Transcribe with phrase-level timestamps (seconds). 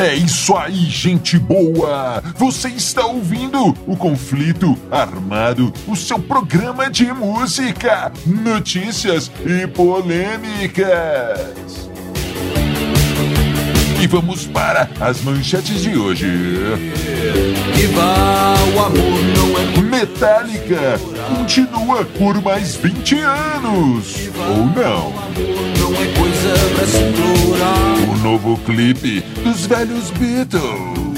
[0.00, 2.22] É isso aí, gente boa!
[2.36, 10.88] Você está ouvindo o Conflito Armado, o seu programa de música, notícias e polêmicas.
[14.00, 16.26] E vamos para as manchetes de hoje.
[17.76, 20.98] Que vá, o amor não é Metallica
[21.36, 24.30] continua por mais 20 anos.
[24.48, 25.69] Ou não.
[25.90, 28.10] Não é coisa pra se.
[28.10, 31.10] O novo clipe dos velhos Beatles.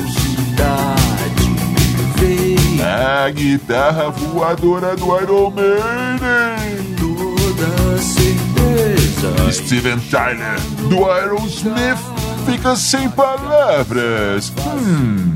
[2.85, 6.97] A guitarra voadora do Iron Maiden.
[6.99, 9.53] toda certeza.
[9.53, 10.59] Steven Tyler,
[10.89, 11.99] do Aerosmith,
[12.47, 14.53] fica sem palavras.
[14.59, 15.35] Hum,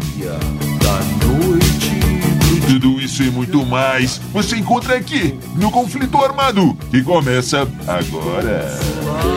[2.79, 8.79] tudo isso e muito mais você encontra aqui no Conflito Armado, que começa agora.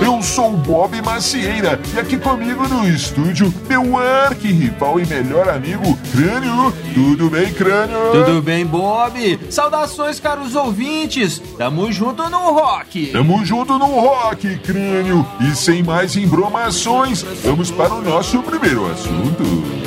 [0.04, 5.98] Eu sou o Bob Macieira e aqui comigo no estúdio, meu arqui-rival e melhor amigo,
[6.12, 6.74] Crânio.
[6.94, 8.12] Tudo bem, Crânio?
[8.12, 9.40] Tudo bem, Bob?
[9.50, 11.42] Saudações, caros ouvintes!
[11.58, 13.08] Tamo junto no rock!
[13.08, 15.26] Tamo junto no rock, crânio.
[15.40, 19.79] E sem mais embromações, vamos para o nosso primeiro assunto.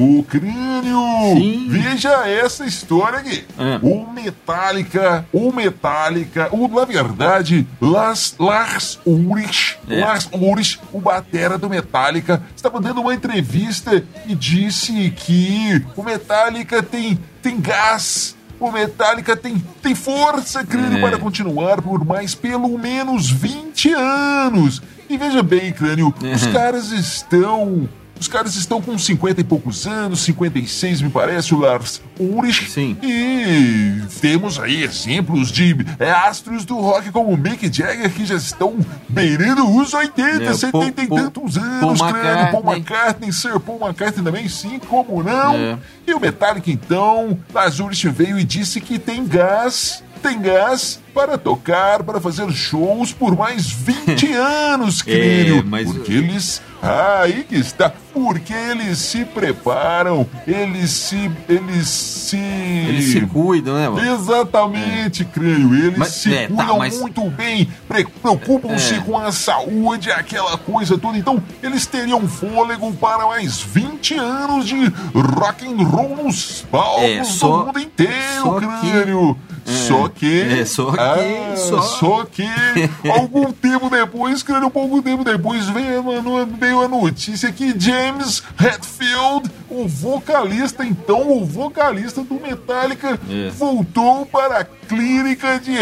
[0.00, 1.00] O crânio!
[1.36, 1.66] Sim.
[1.68, 3.44] Veja essa história aqui.
[3.58, 3.78] Ah.
[3.82, 10.00] O Metallica, o Metallica, o, na verdade, Lars, Lars Ulrich, É.
[10.00, 16.82] Lars Ulrich, o batera do Metallica, estava dando uma entrevista e disse que o Metallica
[16.82, 21.00] tem, tem gás o Metallica tem, tem força, crânio, É.
[21.00, 24.82] para continuar por mais pelo menos 20 anos.
[25.08, 27.88] E veja bem, crânio, os caras estão.
[28.20, 32.70] Os caras estão com 50 e poucos anos, 56 me parece, o Lars Ulrich.
[32.70, 32.94] Sim.
[33.02, 38.76] E temos aí exemplos de é, astros do rock como Mick Jagger que já estão
[39.08, 42.52] beirando os 80, É, 70 Paul- e tantos anos, Paul crânio.
[42.52, 43.32] Paul McCartney.
[43.32, 45.54] Sir Paul McCartney também, sim, como não?
[45.54, 45.78] É.
[46.06, 52.02] E o Metallica, então, Lazurich veio e disse que tem gás, tem gás para tocar,
[52.02, 55.64] para fazer shows por mais 20 anos, querido.
[55.66, 56.60] mas- Porque eles.
[56.82, 57.92] Aí que está.
[58.12, 61.30] Porque eles se preparam, eles se.
[61.48, 62.36] Eles se.
[62.36, 64.14] Eles se cuidam, né, mano?
[64.14, 65.74] Exatamente, creio.
[65.74, 68.98] Eles Mas- se é, tá, cuidam mas- muito bem, pre- preocupam-se É.
[69.00, 71.16] com a saúde, aquela coisa toda.
[71.16, 77.22] Então, eles teriam fôlego para mais 20 anos de rock and roll nos palcos É,
[77.24, 79.36] só- do mundo inteiro, só que- crânio.
[79.70, 80.40] Só que.
[80.60, 82.44] é, só que- Ah, só- só que.
[83.10, 89.50] algum tempo depois, crânio, algum tempo depois, veio, mano, veio a notícia que James Hetfield,
[89.68, 93.50] o vocalista, então, o vocalista do Metallica, É.
[93.50, 95.72] voltou para a clínica de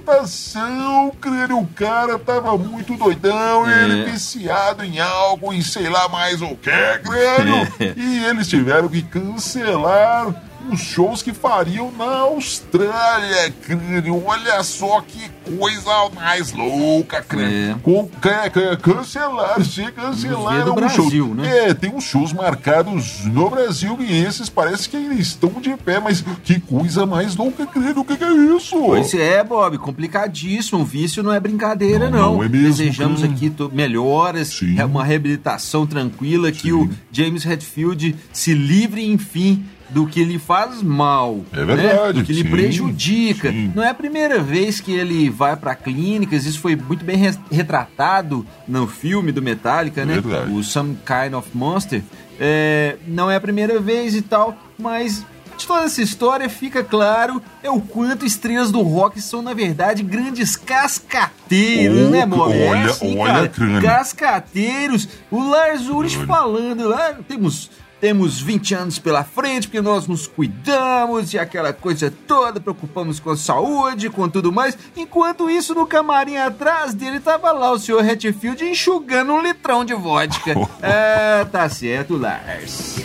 [0.00, 1.58] reabilitação, crânio.
[1.58, 3.84] O cara tava muito doidão, É.
[3.84, 6.70] ele viciado em álcool e sei lá mais o que.
[6.70, 7.00] É.
[7.96, 10.34] E eles tiveram que cancelar
[10.72, 14.22] os shows que fariam na Austrália, crânio.
[14.26, 17.72] Olha só que coisa mais louca, crânio.
[17.72, 17.76] É.
[17.82, 21.08] Com, ca- ca- cancelaram, se cancelaram os shows.
[21.08, 21.68] Brasil, né?
[21.70, 25.98] É, tem uns shows marcados no Brasil e esses parece que ainda estão de pé,
[26.00, 28.00] mas que coisa mais louca, crânio.
[28.00, 28.76] O que, que é isso?
[28.80, 30.80] Pois é, Bob, complicadíssimo.
[30.80, 32.34] O vício não é brincadeira, Não, não.
[32.36, 33.32] não é mesmo, Desejamos cara.
[33.32, 34.78] aqui melhoras, Sim.
[34.78, 36.72] é uma reabilitação tranquila, que Sim.
[36.72, 41.40] o James Hetfield se livre, enfim, do que lhe faz mal.
[41.52, 42.12] É verdade, Né?
[42.12, 43.50] Do que lhe sim, prejudica.
[43.50, 43.72] sim.
[43.74, 47.38] Não é a primeira vez que ele vai para clínicas, isso foi muito bem res-
[47.50, 50.14] retratado no filme do Metallica, né?
[50.14, 50.52] Verdade.
[50.52, 52.02] O Some Kind of Monster.
[52.38, 55.24] É, não é a primeira vez e tal, mas
[55.58, 60.02] de toda essa história fica claro é o quanto estrelas do rock são, na verdade,
[60.02, 62.52] grandes cascateiros, Oh, né, Bob?
[62.52, 65.08] É olha, assim, olha, cara, cascateiros.
[65.30, 67.70] O Lars Ulrich falando lá, temos...
[68.00, 73.30] Temos 20 anos pela frente, porque nós nos cuidamos e aquela coisa toda, preocupamos com
[73.30, 74.76] a saúde, com tudo mais.
[74.96, 79.92] Enquanto isso, no camarim atrás dele tava lá o senhor Hatfield enxugando um litrão de
[79.94, 80.54] vodka.
[80.82, 82.96] ah, tá certo, Lars.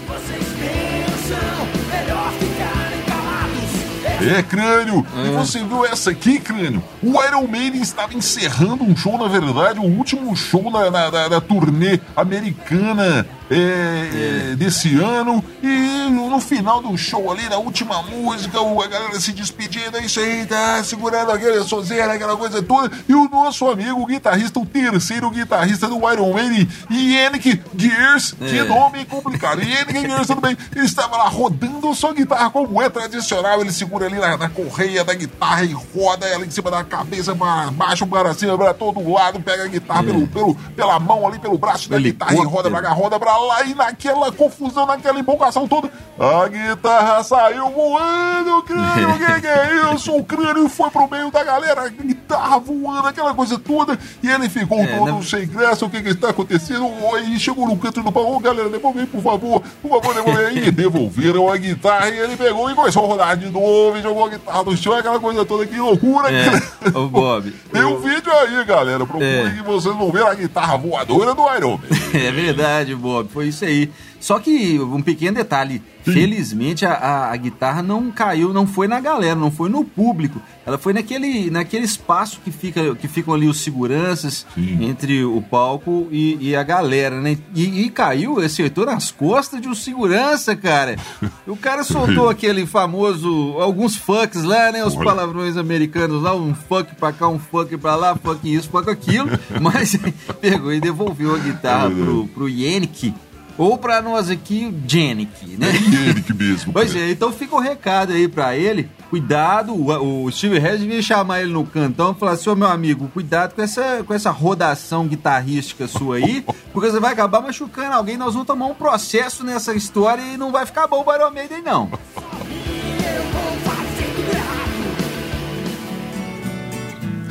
[4.37, 5.05] É, crânio!
[5.25, 6.81] E você viu essa aqui, crânio?
[7.03, 11.29] O Iron Maiden estava encerrando um show, na verdade, o último show na, na, na-
[11.29, 15.43] na turnê americana é, é, desse ano.
[15.61, 20.19] E no final do show ali, na última música, a galera se despedindo, é isso
[20.19, 22.91] aí, tá segurando aquele sozeira, aquela coisa toda.
[23.07, 28.59] E o nosso amigo, o guitarrista, o terceiro guitarrista do Iron Maiden, Yannick Gears, que
[28.59, 28.63] É.
[28.63, 29.61] nome complicado.
[29.61, 33.61] Yannick Gears, tudo bem, ele estava lá rodando sua guitarra como é tradicional.
[33.61, 37.35] Ele segura ali na, na correia da guitarra e roda ela em cima da cabeça,
[37.35, 41.39] para baixo, para cima, para todo lado, pega a guitarra pelo, pelo, pela mão ali,
[41.39, 43.63] pelo braço da guitarra e roda pra cá, roda pra lá.
[43.63, 49.93] E naquela confusão, naquela empolgação toda, a guitarra saiu voando, crânio, o que, que é
[49.93, 50.15] isso?
[50.15, 51.91] O crânio foi pro meio da galera,
[52.25, 53.97] guitarra voando, aquela coisa toda.
[54.21, 56.89] E ele ficou É, todo na- sem graça, o que que está acontecendo?
[57.27, 60.45] E chegou no canto do pau, ô galera, devolve aí, por favor, por favor, devolve
[60.45, 60.67] aí.
[60.67, 64.25] E devolveram a guitarra e ele pegou e começou a rodar de novo, e jogou
[64.25, 67.53] a guitarra no chão, aquela coisa toda, que loucura, É, ô Bob.
[67.71, 69.49] Tem um vídeo aí, galera, procure É.
[69.51, 71.79] que vocês vão ver a guitarra voadora do Iron Man.
[72.15, 73.91] É verdade, Bob, foi isso aí.
[74.25, 78.99] Só que um pequeno detalhe, felizmente a, a- a guitarra não caiu, não foi na
[78.99, 80.41] galera, não foi no público.
[80.65, 84.83] Ela foi naquele, naquele espaço que, fica, que ficam ali os seguranças Sim.
[84.83, 87.37] entre o palco e, e a galera, né?
[87.53, 90.95] E, e caiu, acertou nas costas de um segurança, cara.
[91.45, 93.29] O cara soltou aquele famoso,
[93.59, 94.83] alguns fucks lá, né?
[94.83, 95.05] Os Olha.
[95.05, 99.29] palavrões americanos lá, um fuck pra cá, um fuck pra lá, fuck isso, fuck aquilo.
[99.61, 99.95] Mas
[100.41, 103.13] pegou e devolveu a guitarra pro, pro Yannick.
[103.57, 105.67] Ou pra nós aqui, o Janik, né?
[106.09, 106.73] Ele que mesmo.
[106.73, 108.89] Pois é, então fica o recado aí pra ele.
[109.09, 113.09] Cuidado, o, o Steve Harris devia chamar ele no cantão e falar assim: meu amigo,
[113.13, 116.43] cuidado com essa, com essa rodação guitarrística sua aí,
[116.73, 118.17] porque você vai acabar machucando alguém.
[118.17, 121.61] Nós vamos tomar um processo nessa história e não vai ficar bom o Iron Maiden,
[121.61, 121.89] não.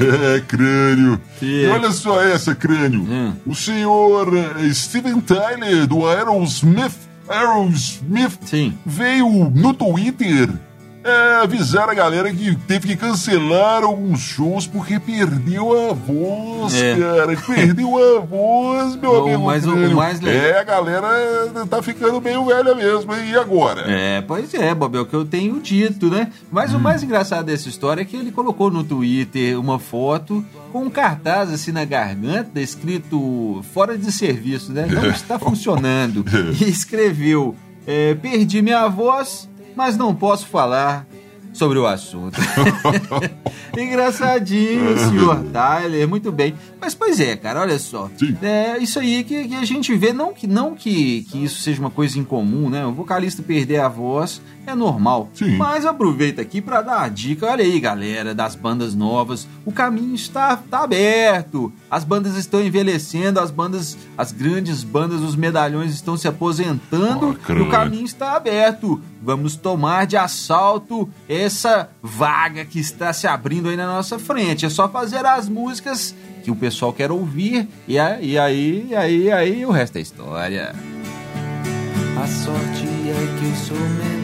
[0.00, 1.20] É, crânio.
[1.40, 3.00] E olha só essa, crânio.
[3.02, 3.34] Hum.
[3.46, 6.96] O senhor eh, Steven Tyler, do Aerosmith,
[7.28, 8.76] Aerosmith Sim.
[8.84, 10.48] veio no Twitter
[11.42, 16.96] avisar a galera que teve que cancelar alguns shows porque perdeu a voz, É.
[16.96, 17.36] cara.
[17.36, 19.44] Perdeu a voz, meu O amigo.
[19.44, 19.96] mais- o crânio.
[19.96, 21.08] mais legal- É, a galera
[21.68, 23.14] tá ficando meio velha mesmo.
[23.14, 23.82] E agora?
[23.86, 26.28] É, pois é, Bob, é o que eu tenho dito, né?
[26.50, 30.84] Mas o mais engraçado dessa história é que ele colocou no Twitter uma foto com
[30.84, 34.86] um cartaz assim na garganta, escrito fora de serviço, né?
[34.90, 36.24] Não está funcionando.
[36.60, 37.54] E escreveu:
[37.86, 41.06] é, Perdi minha voz, mas não posso falar
[41.54, 42.38] sobre o assunto.
[43.78, 46.54] Engraçadinho, senhor Tyler, muito bem.
[46.80, 48.10] Mas pois é, cara, olha só.
[48.16, 48.36] Sim.
[48.42, 51.80] É isso aí que, que a gente vê, não que não que, que isso seja
[51.80, 52.84] uma coisa incomum, né?
[52.84, 55.28] O vocalista perder a voz é normal.
[55.34, 55.56] Sim.
[55.56, 57.46] Mas aproveita aqui para dar uma dica.
[57.46, 59.46] Olha aí, galera, das bandas novas.
[59.64, 61.72] O caminho está, tá aberto.
[61.90, 67.36] As bandas estão envelhecendo, as bandas, as grandes bandas, os medalhões estão se aposentando.
[67.48, 69.00] Oh, e o caminho está aberto.
[69.24, 74.66] Vamos tomar de assalto essa vaga que está se abrindo aí na nossa frente.
[74.66, 79.66] É só fazer as músicas que o pessoal quer ouvir e aí, aí, aí, aí
[79.66, 80.74] o resto é história.
[82.22, 84.23] A sorte é que eu sou.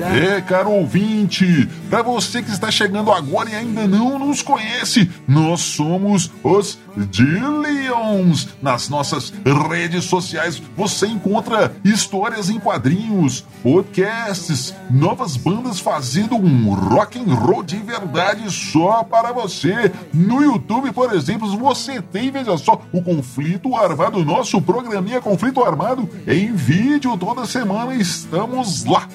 [0.00, 5.60] É, caro ouvinte, para você que está chegando agora e ainda não nos conhece, nós
[5.60, 6.78] somos os
[7.10, 8.48] Dillions.
[8.62, 9.32] Nas nossas
[9.70, 17.62] redes sociais você encontra histórias em quadrinhos, podcasts, novas bandas fazendo um rock and roll
[17.62, 19.90] de verdade só para você.
[20.12, 26.08] No YouTube, por exemplo, você tem, veja só, o Conflito Armado, nosso programinha Conflito Armado
[26.26, 27.94] em vídeo toda semana.
[27.94, 29.08] Estamos lá,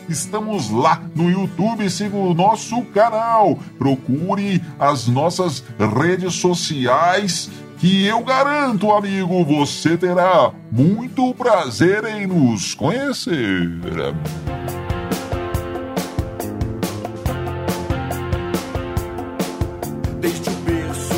[0.72, 1.90] lá no YouTube.
[1.90, 7.50] Siga o nosso canal, procure as nossas redes sociais.
[7.78, 13.70] Que eu garanto, amigo, você terá muito prazer em nos conhecer.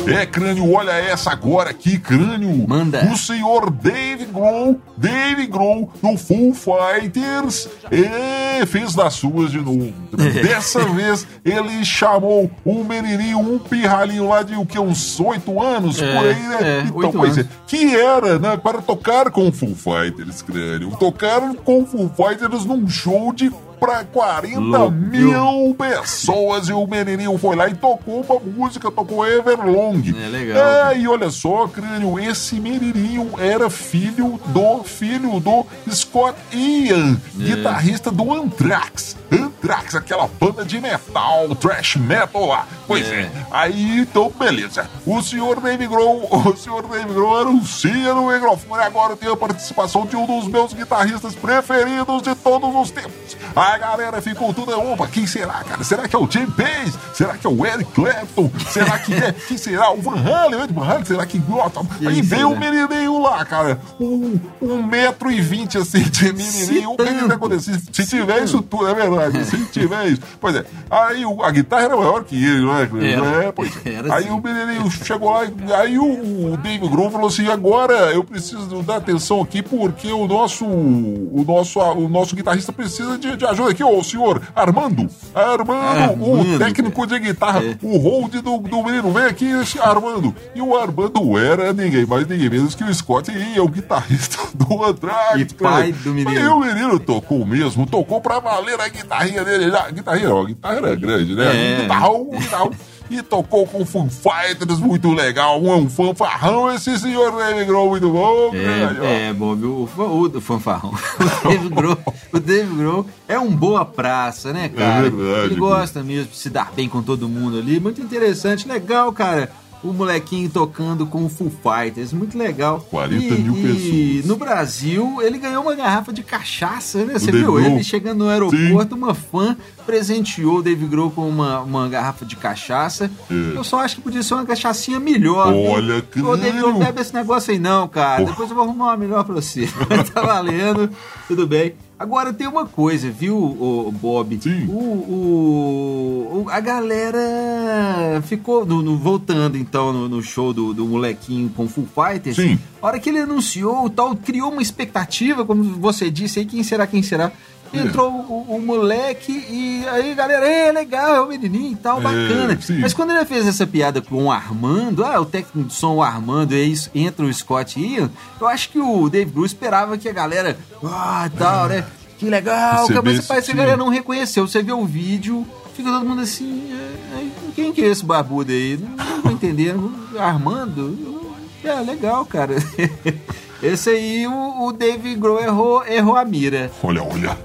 [0.06, 2.66] É, crânio, olha essa agora aqui, crânio.
[2.68, 3.04] Manda.
[3.12, 9.92] O senhor Dave Grohl, Dave Grohl, do Full Fighters, é, fez das suas de novo.
[10.42, 16.00] Dessa vez, ele chamou um menininho, um pirralhinho lá de o que, uns oito anos,
[16.00, 16.58] É, por aí, né?
[16.60, 17.52] é, então, pois é, anos.
[17.66, 20.90] que era, né, para tocar com o Full Fighters, crânio.
[20.98, 23.50] Tocaram com o Full Fighters num show de
[23.82, 29.26] pra 40 Louco, mil pessoas e o menininho foi lá e tocou uma música, tocou
[29.26, 30.00] Everlong.
[30.24, 30.56] É legal.
[30.92, 37.42] É, e olha só, crânio, esse menininho era filho do filho do Scott Ian, É.
[37.42, 39.16] guitarrista do Anthrax.
[39.32, 42.66] Anthrax, aquela banda de metal, thrash metal lá.
[42.86, 43.30] Pois é.
[43.50, 44.88] Aí, então, beleza.
[45.06, 48.82] O senhor Dave Grohl, o senhor Dave Grohl anuncia no microfone.
[48.82, 53.36] Agora tem a participação de um dos meus guitarristas preferidos de todos os tempos.
[53.54, 55.82] A galera ficou toda, opa, quem será, cara?
[55.84, 56.92] Será que é o Jim Page?
[57.14, 58.50] Será que é o Eric Clapton?
[58.70, 59.90] Será que é, quem será?
[59.92, 61.04] O Van Halen, o Ed Van Halen?
[61.04, 61.80] Será que gosta?
[62.06, 63.80] Aí veio o menininho lá, cara.
[64.00, 66.92] Um, um metro e vinte, assim, de menininho.
[66.92, 67.80] O que que vai acontecer?
[67.92, 69.21] Se tiver isso tudo, é verdade.
[69.44, 70.20] Se tiver isso.
[70.40, 70.64] Pois é.
[70.90, 72.82] Aí o- a guitarra era maior que ele, não é?
[73.12, 73.44] Era.
[73.46, 73.92] É, pois é.
[74.02, 74.30] Era Aí assim.
[74.32, 75.42] o menininho chegou lá,
[75.78, 80.26] aí o, o Dave Grohl falou assim: agora eu preciso dar atenção aqui porque o
[80.26, 85.08] nosso, o nosso, o nosso guitarrista precisa de, de ajuda aqui, ô senhor Armando.
[85.34, 87.76] Armando, o técnico de guitarra, É.
[87.82, 89.50] o hold do, do menino, vem aqui,
[89.80, 90.34] Armando.
[90.54, 94.38] E o Armando era ninguém mais, ninguém menos que o Scott e é o guitarrista
[94.54, 95.40] do Anthrax.
[95.40, 96.30] E pai do menino.
[96.30, 99.76] Aí o menino tocou mesmo, tocou pra valer a guitarrinha dele.
[99.76, 101.76] A guitarrinha, a guitarra era grande, né?
[101.76, 101.82] É.
[101.82, 102.70] Guitarrão, guitarrão.
[103.10, 105.62] E tocou com Foo Fighters, muito legal.
[105.62, 108.50] Um, um fanfarrão, esse senhor Dave Grohl, muito bom.
[108.50, 108.54] ó.
[108.54, 110.94] É, é, Bob, o, o, o fanfarrão.
[111.44, 111.98] O Dave Grohl,
[112.32, 115.08] o Dave Grohl é um boa praça, né, cara?
[115.08, 117.78] É verdade, Ele gosta mesmo de se dar bem com todo mundo ali.
[117.78, 119.50] Muito interessante, legal, cara.
[119.82, 122.86] O molequinho tocando com o Full Fighters, muito legal.
[122.88, 124.26] 40 mil E pessoas.
[124.26, 127.14] no Brasil, ele ganhou uma garrafa de cachaça, né?
[127.14, 127.52] Você Dave viu?
[127.54, 127.66] Grohl.
[127.66, 132.36] Ele chegando no aeroporto, uma fã presenteou o Dave Grohl com uma, uma garrafa de
[132.36, 133.10] cachaça.
[133.28, 133.56] É.
[133.56, 135.52] Eu só acho que podia ser uma cachaçinha melhor.
[135.52, 135.62] viu?
[135.62, 138.22] Olha, Ô, Dave Grohl, bebe esse negócio aí não, cara.
[138.22, 138.30] Pô.
[138.30, 139.68] Depois eu vou arrumar uma melhor pra você.
[140.14, 140.90] tá valendo,
[141.26, 141.74] tudo bem.
[142.02, 144.36] Agora tem uma coisa, viu, o Bob?
[144.42, 144.66] Sim.
[144.66, 150.84] O, o- o- a galera ficou no, no- voltando então no, no show do, do
[150.86, 152.36] molequinho com Full Fighters.
[152.36, 152.58] Sim.
[152.82, 156.86] A hora que ele anunciou, tal criou uma expectativa, como você disse aí, quem será,
[156.88, 157.30] quem será?
[157.72, 162.02] Entrou o, o moleque e aí, galera, é legal, é o menininho e tal, É,
[162.02, 162.58] bacana.
[162.80, 166.02] Mas quando ele fez essa piada com o Armando, ah, o técnico de som o
[166.02, 168.10] Armando, e aí entra o Scott Ian,
[168.40, 171.84] eu acho que o Dave Grohl esperava que a galera, ah, tal, né?
[172.18, 172.86] Que legal,
[173.26, 174.46] parece que a galera não reconheceu.
[174.46, 178.52] Você vê o vídeo, fica todo mundo assim, é, é, quem que é esse barbudo
[178.52, 178.78] aí?
[178.78, 179.92] Não, tô entendendo.
[180.18, 181.22] Armando?
[181.64, 182.54] É, legal, cara.
[183.62, 186.68] Esse aí, o, o Dave Grohl errou, errou a mira.
[186.82, 187.38] Olha, olha.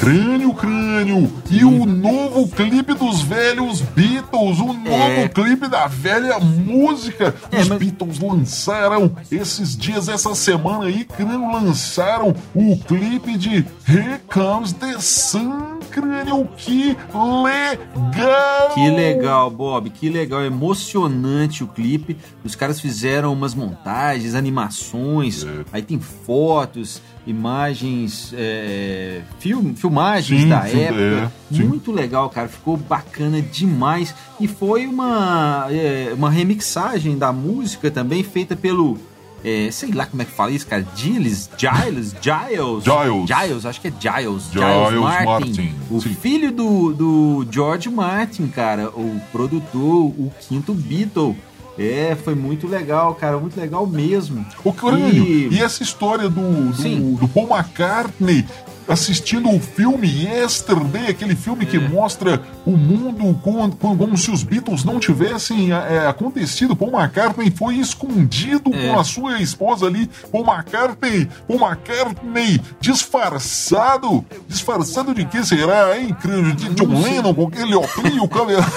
[0.00, 1.30] Crânio, crânio.
[1.50, 4.58] E o novo clipe dos velhos Beatles.
[4.58, 5.28] O novo É.
[5.28, 7.34] clipe da velha música.
[7.52, 13.66] É, Os mas- Beatles lançaram esses dias, essa semana aí, crânio, lançaram o clipe de
[13.86, 16.48] Here Comes the Sun, crânio.
[16.56, 16.96] Que
[17.42, 18.74] legal!
[18.74, 22.16] Que legal, Bob, que legal, emocionante o clipe.
[22.44, 25.64] Os caras fizeram umas montagens, animações, É.
[25.72, 31.32] aí tem fotos, imagens, é, film, filmagens Sim, da sim, época.
[31.52, 31.62] é.
[31.62, 34.14] Muito legal, cara, ficou bacana demais.
[34.38, 38.98] E foi uma, é, uma remixagem da música também feita pelo.
[39.44, 40.86] É, sei lá como é que fala isso, cara.
[40.94, 42.84] Giles, Giles, Giles.
[42.84, 43.28] Giles.
[43.28, 44.44] Giles, acho que é Giles.
[44.52, 46.14] Giles Martin, O sim.
[46.14, 51.36] filho do, do George Martin, cara, o produtor, o quinto Beatle.
[51.78, 54.44] É, foi muito legal, cara, muito legal mesmo.
[54.62, 55.24] O crânio.
[55.24, 57.14] E- E, essa história do, Sim.
[57.14, 58.44] do, do Paul McCartney
[58.90, 61.66] assistindo o filme Yesterday, aquele filme É.
[61.66, 66.74] que mostra o mundo com- com- como se os Beatles não tivessem é, acontecido.
[66.76, 68.88] Paul McCartney foi escondido É.
[68.92, 70.10] com a sua esposa ali.
[70.32, 74.24] Paul McCartney, Paul McCartney disfarçado.
[74.48, 76.54] Disfarçado de que será, hein, crânio?
[76.54, 78.60] De John Lennon com aquele óculos, o câmera.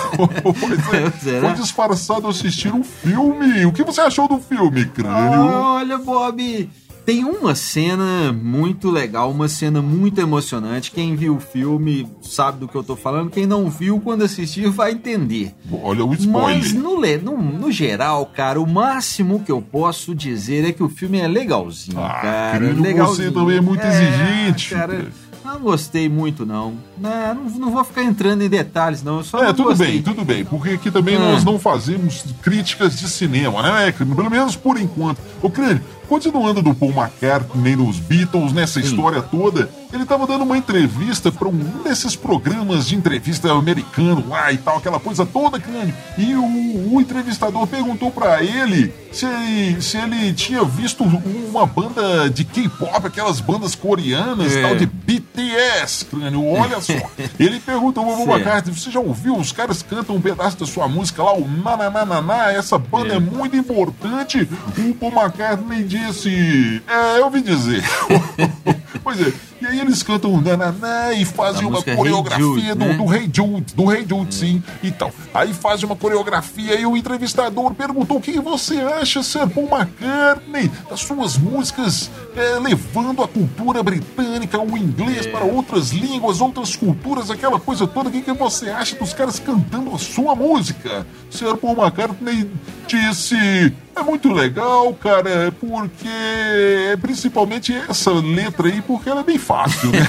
[0.43, 1.50] Pois é, Será?
[1.50, 3.65] foi disfarçado assistir um filme.
[3.65, 5.41] O que você achou do filme, crânio?
[5.46, 6.70] Olha, Bob,
[7.05, 10.91] tem uma cena muito legal, uma cena muito emocionante.
[10.91, 13.29] Quem viu o filme sabe do que eu tô falando.
[13.29, 15.53] Quem não viu, quando assistir, vai entender.
[15.83, 16.57] Olha o spoiler.
[16.60, 20.89] Mas no, no, no geral, cara, o máximo que eu posso dizer é que o
[20.89, 22.60] filme é legalzinho, Ah, cara.
[22.60, 23.31] querido, você legalzinho.
[23.33, 25.07] também é muito exigente, Cara,
[25.43, 26.74] não gostei muito, não.
[26.98, 29.17] Não, não, vou ficar entrando em detalhes, não.
[29.17, 29.88] Eu só É, não tudo gostei.
[29.91, 31.19] bem, tudo bem, porque aqui também É.
[31.19, 34.15] nós não fazemos críticas de cinema, né, Crânio?
[34.15, 35.19] Pelo menos por enquanto.
[35.41, 35.83] Ô, Crânio,
[36.13, 41.47] continuando do Paul McCartney nos Beatles, nessa história toda, ele tava dando uma entrevista para
[41.47, 45.93] um desses programas de entrevista americano lá e tal, aquela coisa toda, Crânio.
[46.17, 52.29] E o, o entrevistador perguntou para ele se, ele se ele tinha visto uma banda
[52.29, 54.62] de K-pop, aquelas bandas coreanas, É.
[54.62, 56.45] tal de BTS, Crânio.
[56.47, 56.93] Olha só.
[57.39, 58.29] ele perguntou Certo.
[58.31, 59.38] McCartney, você já ouviu?
[59.38, 63.19] Os caras cantam um pedaço da sua música lá, o Nananana, essa banda é, É.
[63.19, 64.47] muito importante.
[64.77, 66.81] O Paul McCartney disse disse.
[66.88, 67.83] É, eu ouvi dizer.
[69.03, 69.31] pois é.
[69.63, 72.93] E aí eles cantam nananá e fazem uma Hey coreografia Jude, do, né?
[72.96, 74.62] do Rei Jude, do Rei Jude, sim.
[74.84, 79.70] Então, aí fazem uma coreografia e o entrevistador perguntou o que você acha, Sir Paul
[79.72, 86.75] McCartney, das suas músicas é, levando a cultura britânica, o inglês para outras línguas, outras
[86.75, 88.10] culturas, aquela coisa toda.
[88.10, 91.08] O que, que você acha dos caras cantando a sua música?
[91.29, 92.50] Sir Paul McCartney
[92.86, 93.74] disse.
[93.96, 100.07] É muito legal, cara, porque principalmente essa letra aí, porque ela é bem fácil, né?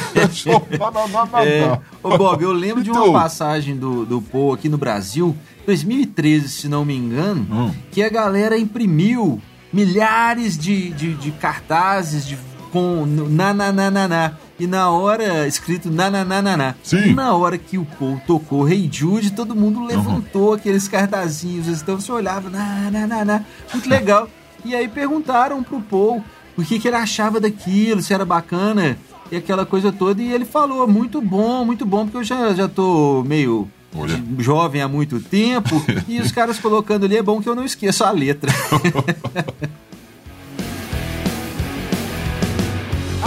[0.79, 1.79] Na- na- na- É, na.
[2.03, 3.11] ô Bob, eu lembro de Então.
[3.11, 5.37] uma passagem do, do Paul aqui no Brasil,
[5.67, 7.75] 2013, se não me engano, Hum.
[7.91, 9.41] que a galera imprimiu
[9.73, 12.39] milhares de, de, de cartazes de,
[12.73, 14.39] com nananana.
[14.59, 16.77] E na hora, escrito nananana.
[16.83, 17.13] Sim.
[17.13, 21.67] Na hora que o Paul tocou Rei Jude, todo mundo levantou aqueles cartazinhos.
[21.83, 23.45] Então você olhava, nananana.
[23.73, 24.29] Muito legal.
[24.65, 26.23] E aí perguntaram pro Paul
[26.57, 28.97] o que, que ele achava daquilo, se era bacana
[29.31, 30.23] e aquela coisa toda.
[30.23, 34.23] E ele falou: muito bom, muito bom, porque eu já, já tô meio Olha.
[34.39, 35.83] jovem há muito tempo.
[36.09, 38.53] e os caras colocando ali é bom que eu não esqueço a letra.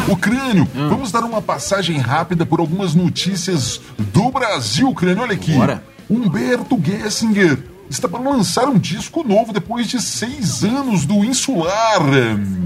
[0.10, 0.88] O crânio, Hum.
[0.88, 5.22] vamos dar uma passagem rápida por algumas notícias do Brasil, crânio.
[5.24, 5.52] Olha aqui.
[5.52, 5.84] Bora.
[6.10, 12.02] Humberto Gessinger está para lançar um disco novo depois de seis anos do Insular,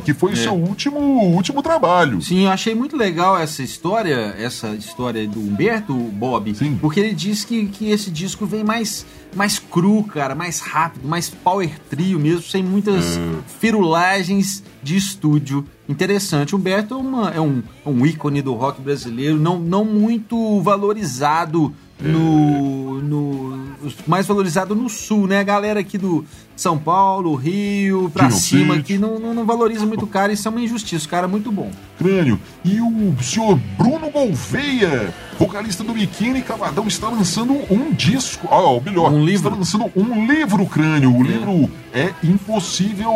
[0.03, 2.21] que foi seu último, último trabalho.
[2.21, 6.77] Sim, eu achei muito legal essa história, essa história do Humberto Bob, Sim.
[6.81, 11.29] porque ele diz que, que esse disco vem mais, mais cru, cara, mais rápido, mais
[11.29, 13.19] power trio mesmo, sem muitas
[13.59, 15.65] firulagens de estúdio.
[15.87, 16.55] Interessante.
[16.55, 21.73] Humberto é, uma- é um, é um ícone do rock brasileiro, não, não muito valorizado
[22.01, 23.77] no, no
[24.07, 25.39] mais valorizado no sul, né?
[25.39, 26.25] A galera aqui do
[26.61, 30.51] São Paulo, Rio, pra cima aqui não, não, não valoriza muito o cara, isso é
[30.51, 31.07] uma injustiça.
[31.07, 31.71] O cara é muito bom.
[31.97, 32.39] Crânio.
[32.63, 38.47] E o senhor Bruno Gouveia, vocalista do Biquíni Cavadão, está lançando um disco.
[38.51, 39.47] Ah, ou melhor, Um livro.
[39.47, 41.15] está lançando um livro, Crânio.
[41.15, 43.11] O livro é Impossível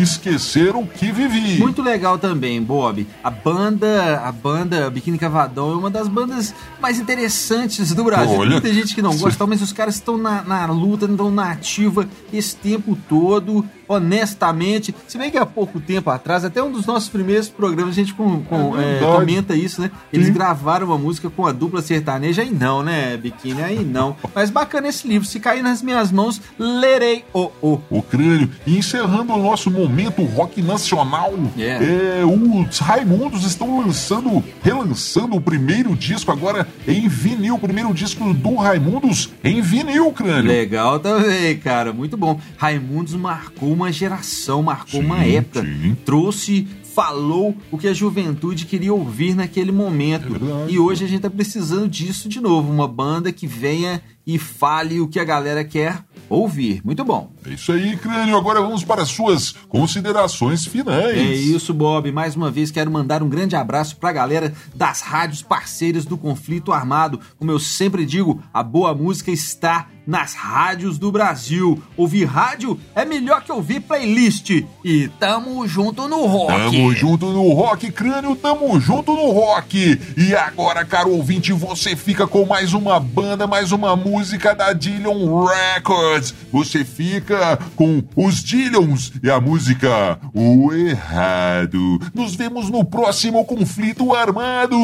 [0.00, 1.58] Esquecer o que Vivi.
[1.58, 3.06] Muito legal também, Bob.
[3.22, 8.38] A banda, a banda Biquíni Cavadão é uma das bandas mais interessantes do Brasil.
[8.38, 8.50] Olha.
[8.50, 12.08] Muita gente que não gosta, mas os caras estão na, na luta, estão na ativa
[12.32, 14.94] esse tempo todo, honestamente.
[15.06, 18.14] Se bem que há pouco tempo atrás, até um dos nossos primeiros programas, a gente
[18.14, 19.90] com- com- É é, comenta isso, né?
[20.12, 20.32] Eles Sim.
[20.32, 23.62] gravaram uma música com a dupla sertaneja, aí não, né, Biquíni?
[23.62, 24.16] Aí não.
[24.34, 25.26] Mas bacana esse livro.
[25.26, 27.78] Se cair nas minhas mãos, lerei o o.
[27.90, 28.48] O crânio.
[28.66, 32.20] E encerrando o nosso momento rock nacional, É.
[32.20, 37.54] é, os Raimundos estão lançando, relançando o primeiro disco agora em vinil.
[37.54, 40.48] O primeiro disco do Raimundos em vinil, crânio.
[40.50, 41.92] Legal também, cara.
[41.92, 42.38] Muito bom.
[42.56, 45.62] Raimundos marcou uma geração, marcou uma Sim, época.
[45.62, 45.96] sim.
[46.04, 50.26] Trouxe, falou o que a juventude queria ouvir naquele momento.
[50.26, 50.72] É verdade.
[50.72, 52.72] e hoje a gente tá precisando disso de novo.
[52.72, 56.80] Uma banda que venha e fale o que a galera quer ouvir.
[56.84, 57.32] Muito bom.
[57.44, 58.36] É isso aí, crânio.
[58.36, 61.16] Agora vamos para as suas considerações finais.
[61.16, 62.12] É isso, Bob.
[62.12, 66.72] Mais uma vez quero mandar um grande abraço pra galera das rádios parceiras do Conflito
[66.72, 67.20] Armado.
[67.36, 71.82] Como eu sempre digo, a boa música está nas rádios do Brasil.
[71.96, 74.50] Ouvir rádio é melhor que ouvir playlist.
[74.84, 76.52] E tamo junto no rock.
[76.52, 80.00] Tamo junto no rock, crânio, tamo junto no rock.
[80.16, 84.19] E agora, caro ouvinte, você fica com mais uma banda, mais uma música
[84.54, 86.34] da Dillion Records.
[86.52, 91.98] Você fica com os Dillions e a música O Errado.
[92.14, 94.76] Nos vemos no próximo conflito armado.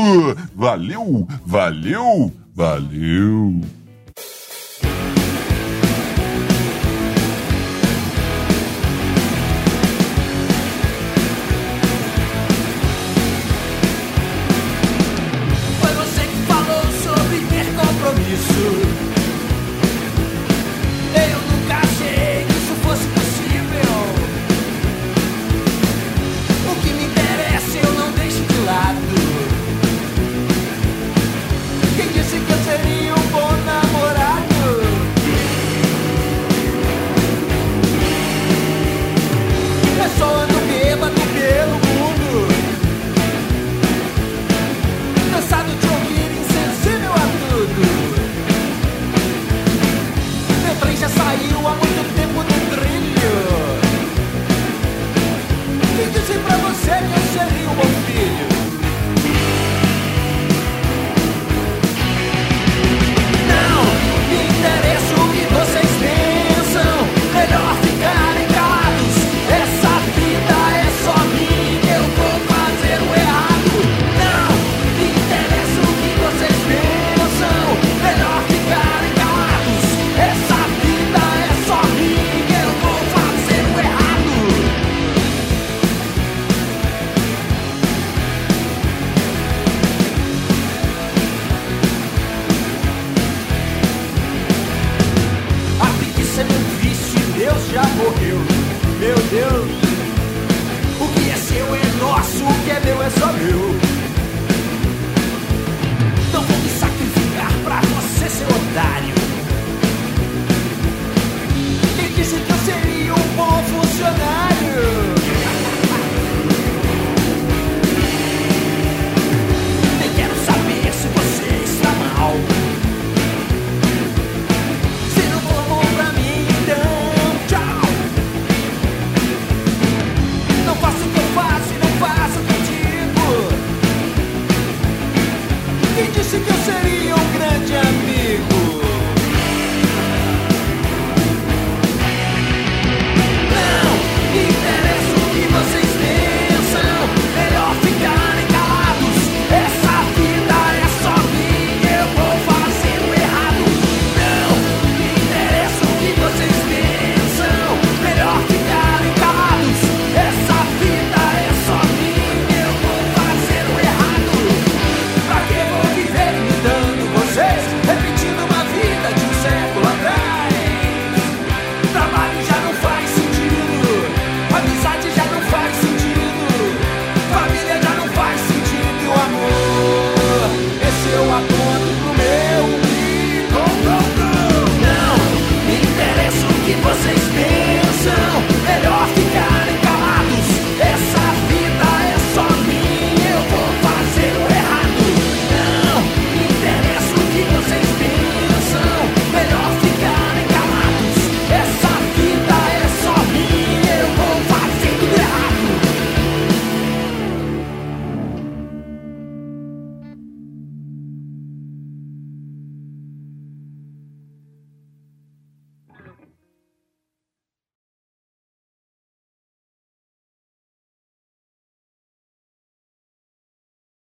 [0.55, 3.61] Valeu, valeu, valeu.